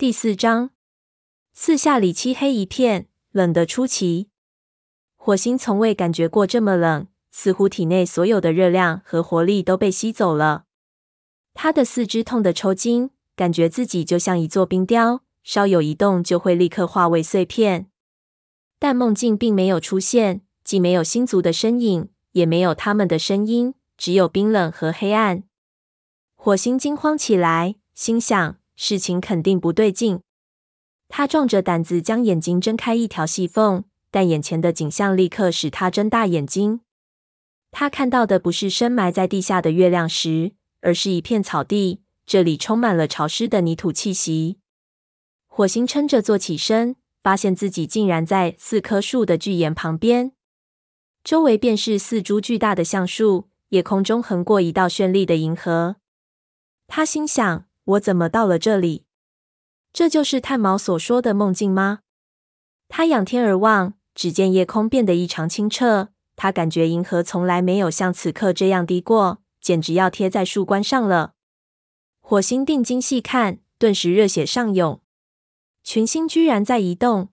[0.00, 0.70] 第四章，
[1.52, 4.28] 四下里漆黑一片，冷得出奇。
[5.16, 10.66] 火星从未感觉过这么冷，似乎体内所有的热量和活力都被吸走了。
[11.52, 17.90] 他的四肢痛得抽筋，感觉自己就像一座冰雕，稍有移动就会立刻化为碎片。
[18.78, 25.42] 但梦境并没有出现，既没有星族的身影，也没有他们的声音，只有冰冷和黑暗。
[26.36, 30.20] 火星惊慌起来，心想事情肯定不对劲。
[31.08, 36.80] 他壮着胆子将眼睛睁开一条细缝，但眼前的景象立刻使他睁大眼睛。
[37.72, 44.58] 他看到的不是深埋在地下的月亮石，而是一片草地，这里充满了潮湿的泥土气息。
[45.46, 50.32] 火星撑着坐起身，发现自己竟然在四棵树的巨岩旁边，
[51.24, 55.96] 周围便是四株巨大的橡树，夜空中横过一道绚丽的银河。
[56.86, 59.06] 他心想：我怎么到了这里？
[59.94, 62.00] 这就是炭毛所说的梦境吗？
[62.86, 66.10] 他仰天而望，只见夜空变得异常清澈。
[66.36, 71.32] 他感觉银河从来没有像此刻这样低过，简直要贴在树冠上了。
[72.20, 75.00] 火星定睛细看，顿时热血上涌。
[75.82, 77.30] 群星居然在移动，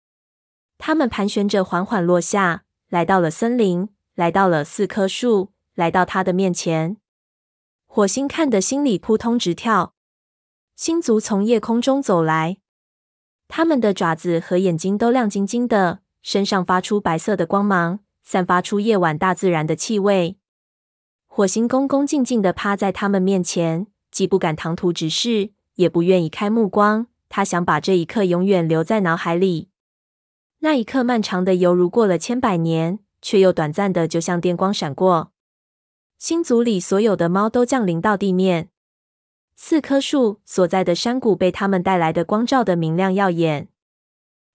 [0.77, 6.95] 它们盘旋着缓缓落下，来到了森林，来到了四棵树，来到他的面前。
[7.85, 9.94] 火星看得心里扑通直跳。
[10.75, 12.57] 星族从夜空中走来，
[13.47, 17.99] 他们的爪子和眼睛都亮晶晶的，身上发出白色的光芒。
[18.27, 20.39] 散发出夜晚大自然的气味。
[21.27, 27.05] 火星恭恭敬敬地趴在他们面前，既不敢唐突直视，也不愿移开目光。
[27.29, 29.69] 他想把这一刻永远留在脑海里。
[30.61, 35.31] 那一刻漫长的犹如过了千百年，却又短暂的，就像电光闪过。
[36.17, 38.69] 星族里所有的猫都降临到地面。
[39.67, 43.67] 四棵树所在的山谷被他们带来的光照得明亮耀眼。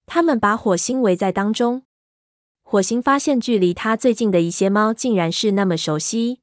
[0.06, 1.82] 他们把火星围在当中。
[2.62, 6.42] 火星发现，距离他最近的一些猫竟然是那么熟悉。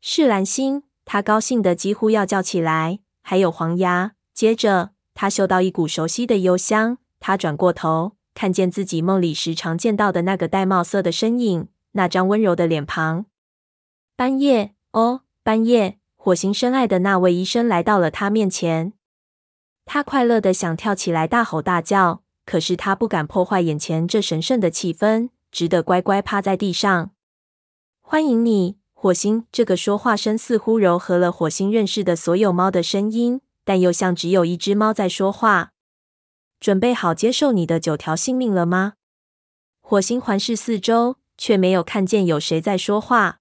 [0.00, 3.00] 是蓝星，他高兴得几乎要叫起来。
[3.20, 4.12] 还有黄牙。
[4.32, 6.98] 接着，他嗅到一股熟悉的幽香。
[7.18, 13.26] 他转过头，看见自己梦里时常见到的那个玳瑁色的身影，那张温柔的脸庞。
[14.14, 15.98] 半夜，哦，半夜！
[16.24, 18.92] 火星深爱的那位医生来到了他面前。
[19.84, 22.22] 他快乐的想跳起来，大吼大叫。
[22.46, 27.10] 可是他不敢破坏眼前这神圣的气氛，只得乖乖趴在地上。
[28.00, 29.46] 欢迎你，火星。
[29.50, 35.72] 这个说话声似乎糅合了火星认识的所有猫的声音，但又像只有一只猫在说话。
[36.60, 38.92] 准备好接受你的九条性命了吗？
[39.80, 43.40] 火星环视四周，却没有看见有谁在说话。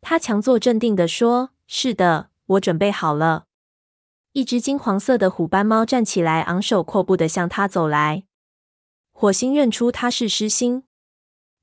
[0.00, 3.44] 他强作镇定地说：“是的，我准备好了。”
[4.32, 8.24] 一只金黄色的虎斑猫站起来，昂首阔步地向他走来。
[9.12, 10.84] 火星认出他是狮星。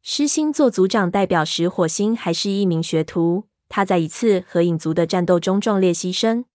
[0.01, 3.47] 狮星做族长代表时，火星还是一名学徒。
[3.67, 6.45] 他在一次和影族的战斗中壮烈牺牲。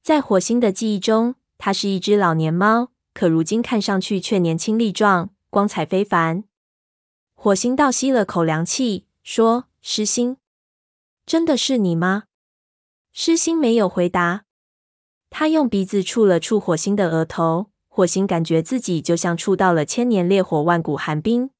[0.00, 6.44] 在火星的记忆中，他是一只老年猫，可如今看上去却年轻力壮，光彩非凡。
[7.34, 10.38] 火星倒吸了口凉气，说：“狮星，
[11.26, 12.24] 真的是你吗？”
[13.12, 14.44] 狮心没有回答。
[15.28, 21.50] 他用鼻子触了触火星的额头，火星感觉自己就像触到了千年烈火、万古寒冰。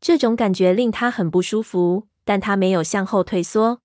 [0.00, 3.80] 这种感觉令他很不舒服，但他没有向后退缩。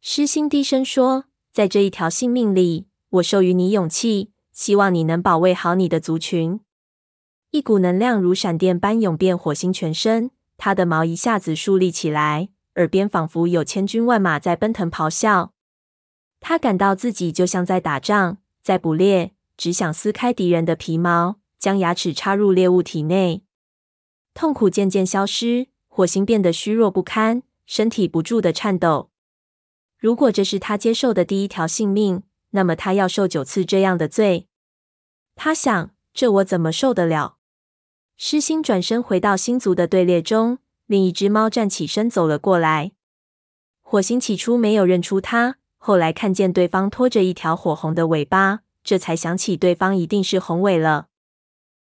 [0.00, 6.60] 狮心低声说：“在这一条性命里，我授予你勇气，希望你能保卫好你的族群。”
[7.52, 15.52] 一股能量如闪电般涌遍火星全身，他的毛一下子竖立起来，耳边仿佛有千军万马在奔腾咆哮。
[16.40, 23.42] 他感到自己就像在打仗，在捕猎，只想撕开敌人的皮毛，将牙齿插入猎物体内。
[24.32, 29.10] 痛苦渐渐消失，火星变得虚弱不堪，身体不住地颤抖。
[29.98, 34.48] 如果这是他接受的第一条性命，那么他要受九次这样的罪。
[35.36, 37.36] 他想：这我怎么受得了？
[38.16, 42.92] 狮星转身回到星族的队列中，另一只猫站起身走了过来。
[43.82, 45.59] 火星起初没有认出他。
[45.82, 51.06] 后来看见对方拖着一条火红的尾巴，这才想起对方一定是红尾了。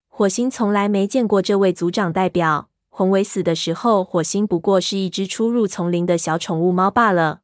[0.07, 2.69] 火星从来没见过这位族长代表。
[2.89, 7.41] 红尾死的时候，火星不过是一只初入丛林的小宠物猫罢了。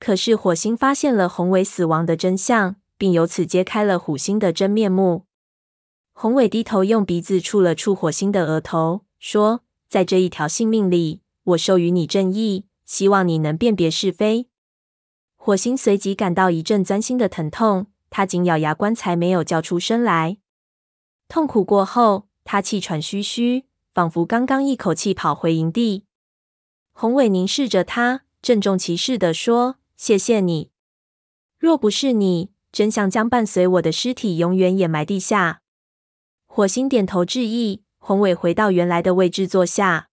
[0.00, 5.26] 可是火星发现了红尾死亡的真相，并由此揭开了虎星的真面目。
[6.12, 14.48] 红尾低头用鼻子触了触火星的额头，说：“在这一条性命里，我授予你正义，希望你能辨别是非。”
[15.44, 20.38] 火星随即感到一阵钻心的疼痛，他紧咬牙关，才没有叫出声来。
[21.26, 26.06] 痛苦过后，他气喘吁吁，仿佛刚刚一口气跑回营地。
[26.92, 30.70] 宏伟凝视着他，郑重其事地说：“谢谢你。
[31.58, 35.62] 若不是你，真相将伴随我的尸体永远掩埋地下。”
[36.46, 40.08] 火星点头致意，宏伟回到原来的位置坐下。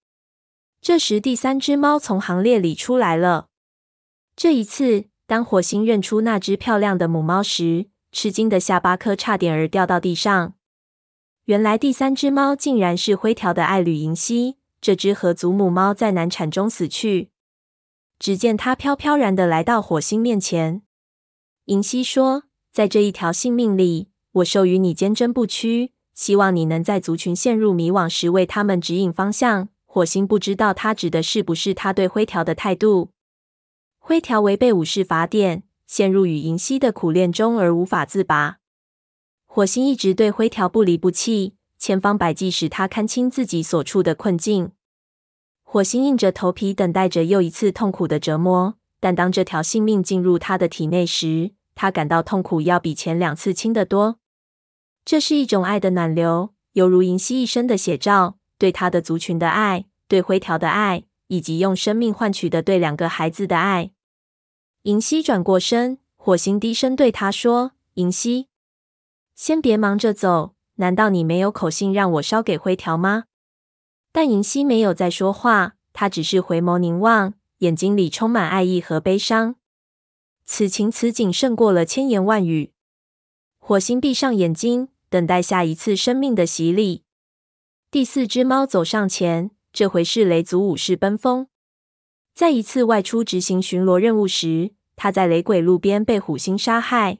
[0.82, 3.50] 这时，第三只猫从行列里出来了。
[4.36, 10.56] 这一次，当火星认出那只漂亮的母猫时，吃惊的下巴頦差点儿掉到地上。
[11.46, 14.58] 原来，第三只猫竟然是灰条的爱侣银溪。
[14.82, 17.30] 这只和祖母猫在难产中死去。
[18.18, 20.82] 只见它飘飘然的来到火星面前。
[21.66, 33.12] 银溪说：“在这一条性命里，我授予你坚贞不屈，希望你能在族群陷入迷惘时为他们指引方向。”火星不知道他指的是不是他对灰条的态度。
[34.10, 38.58] 灰条违背武士法典，陷入与银溪的苦恋中而无法自拔。
[39.46, 44.72] 火星一直对灰条不离不弃，千方百计使他看清自己所处的困境。
[45.62, 54.18] 火星硬着头皮等待着又一次痛苦的折磨，但当这条性命进入他的体内时，他感到痛苦要比前两次轻得多。
[55.06, 58.40] 这是一种爱的暖流，犹如银溪一生的写照。
[58.58, 63.92] 对他的族群的爱，对灰条的爱，以及用生命换取的对两个孩子的爱。
[64.84, 68.48] 银溪转过身，火星低声对他说：“银溪，
[69.36, 73.26] 先别忙着走，难道你没有口信让我捎给灰条吗？”
[74.14, 79.56] 但银溪没有再说话，他只是回眸凝望，眼睛里充满爱意和悲伤。
[80.46, 82.72] 此情此景胜过了千言万语。
[83.60, 87.04] 火星闭上眼睛，等待下一次生命的洗礼。
[87.92, 91.48] 第四只猫走上前，这回是雷族武士奔风。
[92.40, 97.18] 在一次外出执行巡逻任务时，他在雷鬼路边被虎星杀害。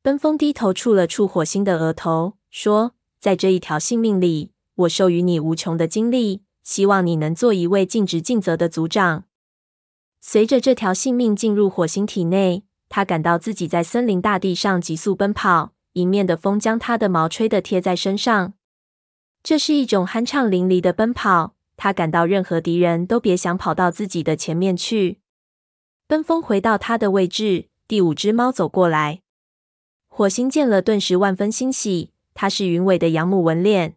[0.00, 9.24] 奔风低头触了触火星的额头，说：“在这一条性命里，我授予你无穷的精力，希望你能做一位尽职尽责的族长。”
[10.22, 18.54] 随着这条性命进入火星体内，他感到自己在森林大地上急速奔跑，迎面的风将他的毛吹得贴在身上。
[19.42, 25.20] 这是一种酣畅淋漓的奔跑，他感到任何敌人都别想跑到自己的前面去。
[26.06, 29.22] 奔风回到他的位置，第五只猫走过来，
[30.08, 32.10] 火星见了顿时万分欣喜。
[32.34, 33.96] 他是云尾的养母纹脸。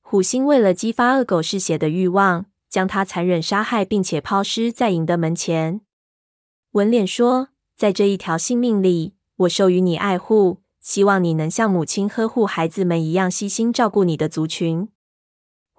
[0.00, 5.80] 虎星为了激发恶狗嗜血的欲望，将它残忍杀害，并且抛尸在营的门前。
[6.72, 14.88] 纹脸说：“在这一条性命里，我授予你爱护。”希望你能像母亲呵护孩子们一样细心照顾你的族群。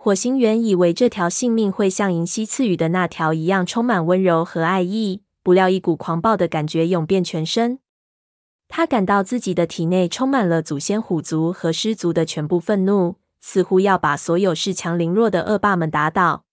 [0.02, 7.80] 火星原以为这条性命会像银溪赐予的那条一样充满温柔和爱意，不料一股狂暴的感觉涌遍全身。
[8.70, 16.46] 他感到自己的体内充满了祖先虎族和狮族的全部愤怒，似乎要把所有恃强凌弱的恶霸们打倒。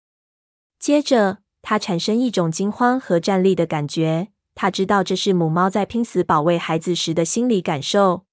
[0.81, 4.27] 接着，他产生一种惊慌和战栗的感觉。
[4.57, 8.25] 他知道这是母猫在拼死保卫孩子时的心理感受。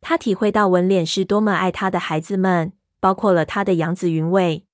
[0.00, 2.72] 他体会到纹脸是多么爱他的孩子们，
[3.04, 4.64] 包括了他的养子云尾。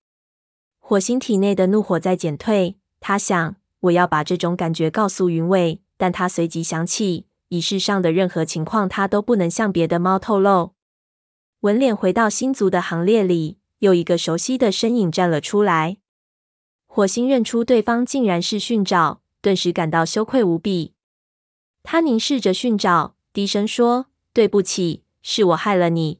[0.79, 5.82] 火星体内的怒火在减退，他想：我要把这种感觉告诉云尾。
[5.97, 10.75] 但他随即想起，仪式上的任何情况，他都不能向别的猫透露。
[11.62, 15.97] 纹脸回到星族的行列里，又一个熟悉的身影站了出来。
[16.87, 20.95] 火星认出对方竟然是训爪，顿时感到羞愧无比。
[21.83, 26.20] 他凝视着训爪，低声说：“对不起。”是我害了你。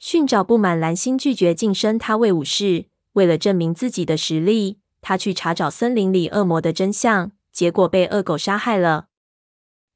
[0.00, 9.08] 训爪不满蓝星拒绝晋升他为武士，为了证明自己的实力，他去查找森林里恶魔的真相，结果被恶狗杀害了。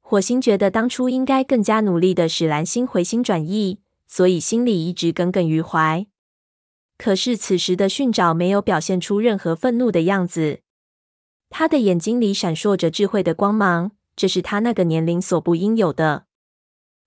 [0.01, 6.05] 火星觉得当初应该更加努力的使蓝星回心转意，所以心里一直耿耿于怀。
[6.99, 10.59] 可是此时的训爪没有表现出任何愤怒的样子，
[11.49, 16.27] 他的眼睛里闪烁着智慧的光芒，这是他那个年龄所不应有的。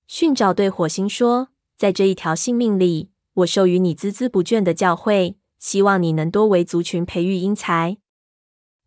[0.08, 7.98] 训爪对火星说：“在这一条性命里，我授予你孜孜不倦的教诲，希望你能多为族群培育英才。”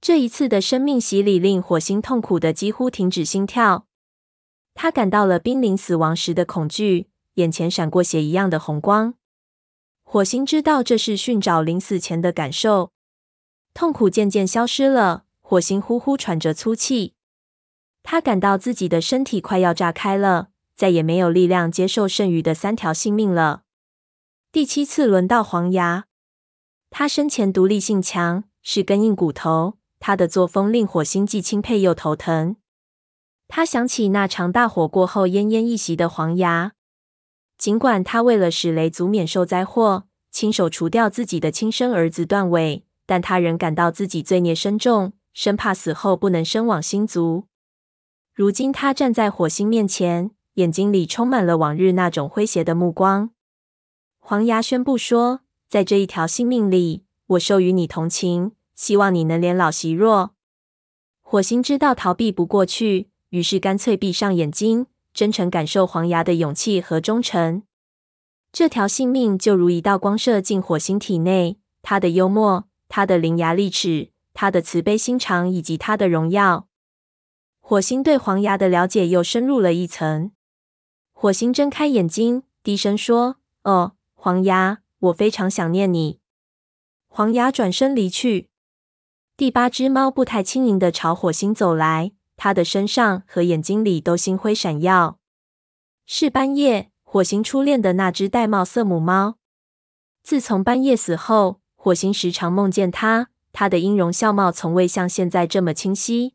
[0.02, 3.88] 这一次的生命洗礼令火星痛苦的几乎停止心跳，
[4.74, 9.14] 他感到了濒临死亡时的恐惧，眼前闪过血一样的红光。
[10.04, 12.92] 火星知道这是寻找临死前的感受，
[13.74, 15.24] 痛苦渐渐消失了。
[15.40, 17.14] 火星呼呼喘着粗气，
[18.04, 20.51] 他感到自己的身体快要炸开了。
[20.82, 23.62] 再也没有力量接受剩余的三条性命了。
[24.52, 26.06] 第七次轮到黄牙，
[26.90, 29.78] 他生前独立性强，是根硬骨头。
[30.00, 32.56] 他的作风令火星既钦佩又头疼。
[33.48, 36.72] 他想起那场大火过后奄奄一息的黄牙，
[37.60, 47.46] 尽管他为了使雷族免受灾祸，亲手除掉自己的亲生儿子断尾，但他仍感到自己罪孽深重，生怕死后不能生往星族。
[48.34, 53.32] 如今他站在火星面前，眼睛里充满了往日那种诙谐的目光。
[54.20, 60.36] 黄牙宣布说：“在这一条性命里，我授予你同情，希望你能怜老惜弱。”
[61.22, 67.64] 火星知道逃避不过去，于是干脆闭上眼睛，真诚感受黄牙的勇气和忠诚。
[68.52, 76.68] 这条性命就如一道光射进火星体内，他的幽默，他的伶牙俐齿，他的慈悲心肠，以及他的荣耀。
[77.62, 80.34] 火星对黄牙的了解又深入了一层。
[81.22, 86.20] 火星睁开眼睛，低声说：“哦，黄牙，我非常想念你。”
[87.08, 88.50] 黄牙转身离去。
[89.38, 95.20] 第八只猫步态轻盈地朝火星走来，它的身上和眼睛里都星辉闪耀。
[96.08, 99.36] 是半夜，火星初恋的那只玳瑁色母猫。
[100.24, 106.34] 自从半夜死后，火星时常梦见它，它的音容笑貌从未像现在这么清晰。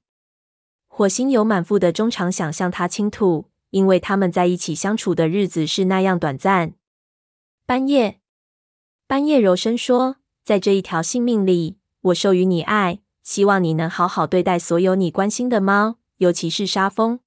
[0.87, 6.73] 火星有满腹的衷肠想向它倾吐，因为他们在一起相处的日子是那样短暂。
[7.67, 8.21] 半夜，
[9.07, 17.21] 半夜柔声说：“在这一条性命里。”我授予你爱，希望你能好好对待所有你关心的猫，尤其是沙蜂。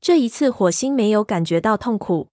[0.00, 2.28] 这一次，火星没有感觉到痛苦，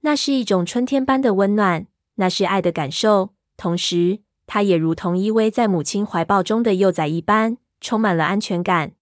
[0.00, 3.32] 那是一种春天般的温暖，那是爱的感受。
[3.56, 8.92] 同时，它也如同依偎在母亲怀抱中的幼崽一般，充满了安全感。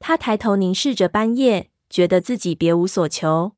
[0.00, 3.52] 他抬头凝视着半夜，觉得自己别无所求。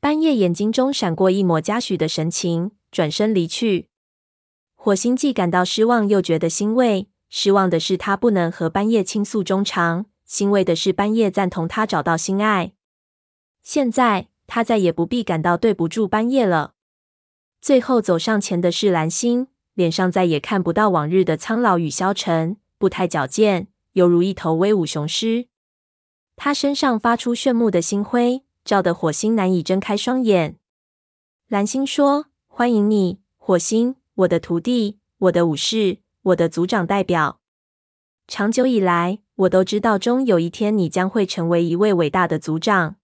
[0.00, 3.88] 斑叶眼睛中闪过一抹嘉许的神情，转身离去。
[4.74, 7.08] 火星既感到失望，又觉得欣慰。
[7.30, 12.74] 失望的是他不能和斑叶倾诉衷肠；欣慰的是斑叶赞同他找到心爱。
[13.62, 16.74] 现在他再也不必感到对不住斑叶了。
[17.60, 25.48] 最后走上前的是蓝星，脸上再也看不到往日的苍老与消沉，步态矫健，犹如一头威武雄狮。
[26.36, 30.58] 他身上发出炫目的星辉，照得火星难以睁开双眼。
[31.48, 37.40] 蓝星说：“欢迎你，火星。”我的徒弟，我的武士，我的族长代表。
[38.28, 42.94] 长久以来，我都知道，终有一天你将会成为一位伟大的族长。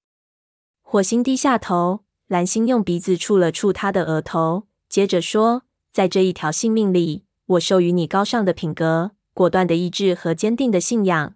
[0.82, 11.34] 火星低下头，蓝星用鼻子触了触他的额头，接着说：“在这一条性命里，我授予你高尚的品格、果断的意志和坚定的信仰。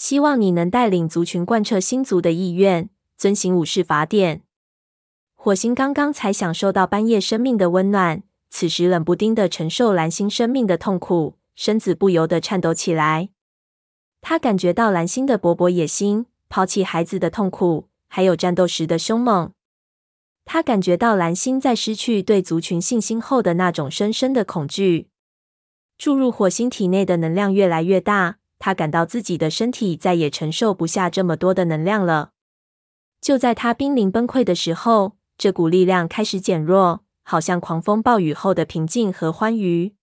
[0.00, 2.88] 希望你能带领族群贯彻星族的意愿，
[3.18, 4.40] 遵行武士法典。”
[5.36, 8.22] 火星刚刚才享受到斑叶生命的温暖。
[8.48, 13.28] 此时冷不丁的承受蓝星生命的痛苦，身子不由得颤抖起来。
[14.22, 19.52] 他感觉到蓝星的勃勃野心，抛弃孩子的痛苦，还有战斗时的凶猛。
[20.46, 25.10] 他感觉到蓝星在失去对族群信心后的那种深深的恐惧。
[25.98, 32.30] 注入火星体内的能量越来越大，他感到自己的身体再也承受不下这么多的能量了。
[33.20, 37.04] 就在他濒临崩溃的时候，这股力量开始减弱。
[37.22, 39.94] 好像狂风暴雨后的平静和欢愉。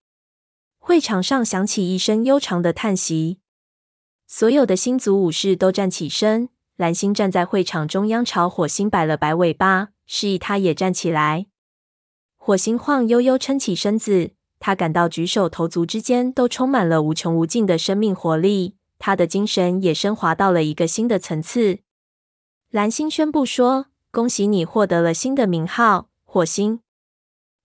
[0.78, 3.40] 会场上响起一声悠长的叹息，
[4.26, 6.48] 所有的星族武士都站起身。
[6.78, 11.48] 蓝星站在会场中央，朝火星摆了摆尾巴，示意他也站起来。
[12.38, 21.80] 火星晃悠悠撑起身子，他感到举手投足之间都充满了无穷无尽的生命活力，他的精神也升华到了一个新的层次。
[22.72, 26.82] 蓝星宣布说：“恭喜你获得了新的名号，火星。”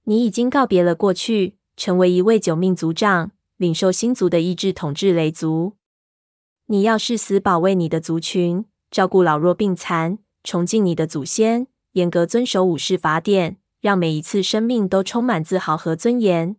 [0.04, 5.75] 你已经告别了过去，成为一位九命族长，领受星族的意志，统治雷族。
[6.66, 16.56] 你要誓死保卫你的族群，照顾老弱病残，崇敬你的祖先，严格遵守武士法典，让每一次生命都充满自豪和尊严。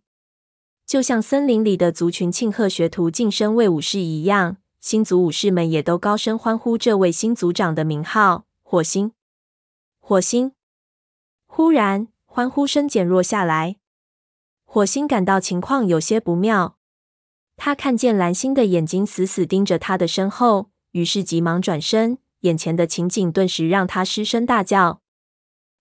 [0.86, 9.12] 就像森林里的族群庆贺学徒晋升为武士一样，新族武士们也都高声欢呼这位新族长的名号——火星。
[10.00, 10.52] 火星。
[11.46, 12.08] 忽然。
[12.26, 13.76] 欢呼声减弱下来，
[14.64, 16.78] 火星感到情况有些不妙。
[17.56, 22.18] 他看见蓝星的眼睛死死盯着他的身后，于是急忙转身。
[22.40, 25.00] 眼前的情景顿时让他失声大叫。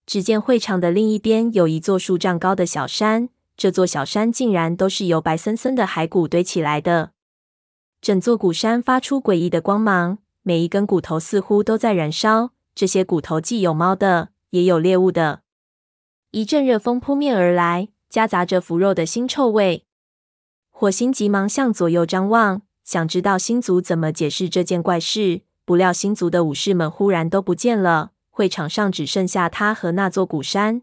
[0.05, 7.12] 只见会场的另一边有一座数丈高的小山，这座小山竟然都是由白森森的骸骨堆起来的。
[8.01, 12.51] 整座古山发出诡异的光芒，每一根骨头似乎都在燃烧。
[12.75, 15.41] 这些骨头既有猫的，也有猎物的。
[16.31, 19.86] 一阵热风扑面而来，夹杂着腐肉的腥臭味。
[20.72, 25.43] 火星急忙向左右张望，想知道星族怎么解释这件怪事。
[25.63, 30.81] 不料星族的武士们忽然都不见了，会场上只剩下他和那座古山。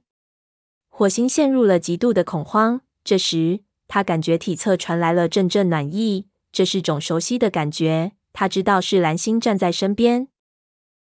[1.00, 2.82] 火星陷入了极度的恐慌。
[3.02, 8.12] 这时，他感觉体侧传来了阵阵暖意，这是种熟悉的感觉。
[8.34, 10.28] 他知道是蓝星站在身边。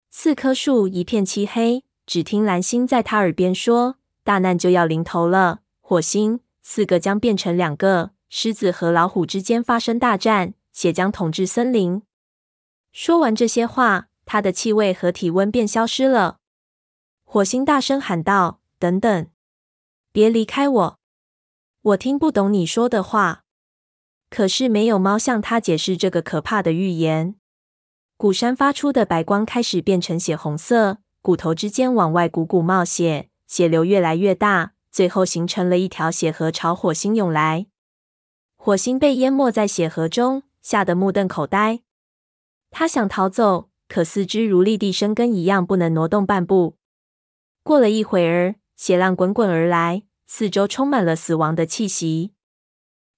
[0.10, 12.02] 四棵树一片漆黑，只听蓝星在他耳边说：“大难就要临头了，火星，四个将变成两个，狮子和老虎之间发生大战，血将统治森林。”
[12.92, 16.40] 说完这些话，他的气味和体温便消失了。
[17.24, 19.28] 火星大声喊道：“等等，
[20.14, 21.00] 别离开我！
[21.82, 23.44] 我听不懂你说的话。”
[24.30, 27.36] 可是没有猫向他解释这个可怕的预言。
[28.16, 37.66] 古山发出的白光开始变成血红色，骨头之间往外汩汩冒血，血流越来越大，最后形成了一条血河，朝火星涌来。
[38.56, 41.82] 火星被淹没在血河中，吓得目瞪口呆。
[42.72, 46.78] 他想逃走，可四肢如立地生根一样，不能挪动半步。
[47.64, 52.34] 过了一会儿，血浪滚滚而来，四周充满了死亡的气息。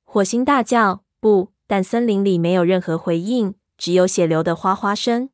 [0.03, 5.29] 火星大叫：“不！”但森林里没有任何回应，只有血流的哗哗声。